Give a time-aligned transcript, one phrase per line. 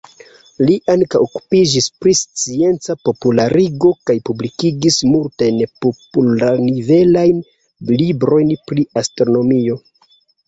[0.67, 7.43] Li ankaŭ okupiĝis pri scienca popularigo kaj publikigis multajn popular-nivelajn
[7.93, 9.79] librojn pri astronomio.